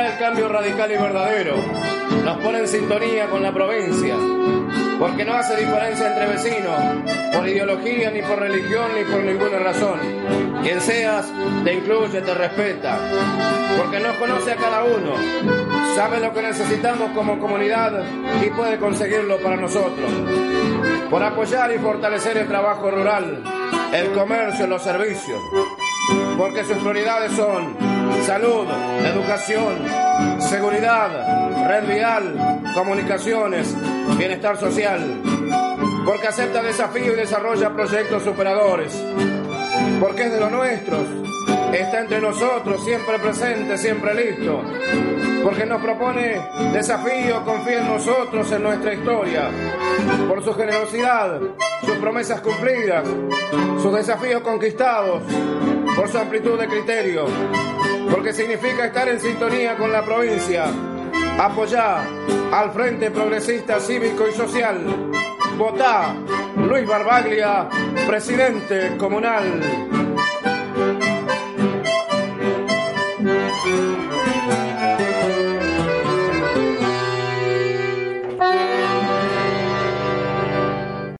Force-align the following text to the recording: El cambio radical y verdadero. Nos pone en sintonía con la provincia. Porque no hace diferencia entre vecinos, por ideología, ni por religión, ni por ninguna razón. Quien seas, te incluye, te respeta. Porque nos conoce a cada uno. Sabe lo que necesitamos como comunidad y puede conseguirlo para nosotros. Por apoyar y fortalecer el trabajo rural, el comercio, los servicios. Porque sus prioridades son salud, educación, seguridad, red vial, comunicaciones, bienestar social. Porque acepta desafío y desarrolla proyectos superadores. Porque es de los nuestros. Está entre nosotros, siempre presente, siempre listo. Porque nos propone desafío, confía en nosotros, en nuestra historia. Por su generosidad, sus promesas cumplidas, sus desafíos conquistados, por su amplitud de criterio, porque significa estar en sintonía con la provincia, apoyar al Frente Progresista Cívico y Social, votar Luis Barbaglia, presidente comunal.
El 0.00 0.18
cambio 0.18 0.48
radical 0.48 0.90
y 0.90 0.96
verdadero. 0.96 1.56
Nos 2.24 2.38
pone 2.38 2.60
en 2.60 2.68
sintonía 2.68 3.26
con 3.26 3.42
la 3.42 3.52
provincia. 3.52 4.14
Porque 4.98 5.24
no 5.24 5.34
hace 5.34 5.56
diferencia 5.56 6.06
entre 6.06 6.26
vecinos, 6.26 6.80
por 7.34 7.48
ideología, 7.48 8.10
ni 8.10 8.22
por 8.22 8.38
religión, 8.38 8.86
ni 8.96 9.04
por 9.04 9.22
ninguna 9.22 9.58
razón. 9.58 9.98
Quien 10.62 10.80
seas, 10.80 11.26
te 11.64 11.74
incluye, 11.74 12.20
te 12.20 12.34
respeta. 12.34 12.98
Porque 13.76 14.00
nos 14.00 14.16
conoce 14.16 14.52
a 14.52 14.56
cada 14.56 14.84
uno. 14.84 15.14
Sabe 15.94 16.20
lo 16.20 16.32
que 16.32 16.42
necesitamos 16.42 17.10
como 17.10 17.38
comunidad 17.38 18.04
y 18.44 18.50
puede 18.50 18.78
conseguirlo 18.78 19.38
para 19.38 19.56
nosotros. 19.56 20.10
Por 21.10 21.22
apoyar 21.22 21.72
y 21.72 21.78
fortalecer 21.78 22.38
el 22.38 22.48
trabajo 22.48 22.90
rural, 22.90 23.42
el 23.92 24.12
comercio, 24.12 24.66
los 24.66 24.82
servicios. 24.82 25.40
Porque 26.38 26.64
sus 26.64 26.78
prioridades 26.78 27.32
son 27.32 27.93
salud, 28.24 28.66
educación, 29.04 29.76
seguridad, 30.38 31.66
red 31.66 31.86
vial, 31.86 32.62
comunicaciones, 32.74 33.74
bienestar 34.16 34.58
social. 34.58 35.20
Porque 36.04 36.28
acepta 36.28 36.62
desafío 36.62 37.12
y 37.12 37.16
desarrolla 37.16 37.70
proyectos 37.74 38.22
superadores. 38.22 38.92
Porque 40.00 40.24
es 40.24 40.32
de 40.32 40.40
los 40.40 40.50
nuestros. 40.50 41.02
Está 41.72 42.00
entre 42.00 42.20
nosotros, 42.20 42.84
siempre 42.84 43.18
presente, 43.18 43.76
siempre 43.78 44.14
listo. 44.14 44.62
Porque 45.42 45.66
nos 45.66 45.80
propone 45.82 46.40
desafío, 46.72 47.44
confía 47.44 47.80
en 47.80 47.88
nosotros, 47.88 48.50
en 48.52 48.62
nuestra 48.62 48.94
historia. 48.94 49.50
Por 50.28 50.44
su 50.44 50.54
generosidad, 50.54 51.40
sus 51.84 51.96
promesas 51.96 52.40
cumplidas, 52.40 53.06
sus 53.82 53.92
desafíos 53.92 54.42
conquistados, 54.42 55.22
por 55.96 56.08
su 56.08 56.18
amplitud 56.18 56.58
de 56.58 56.66
criterio, 56.66 57.26
porque 58.10 58.32
significa 58.32 58.86
estar 58.86 59.08
en 59.08 59.20
sintonía 59.20 59.76
con 59.76 59.92
la 59.92 60.04
provincia, 60.04 60.66
apoyar 61.38 62.04
al 62.52 62.72
Frente 62.72 63.10
Progresista 63.10 63.80
Cívico 63.80 64.26
y 64.28 64.32
Social, 64.32 64.80
votar 65.56 66.14
Luis 66.56 66.86
Barbaglia, 66.86 67.68
presidente 68.06 68.96
comunal. 68.96 69.60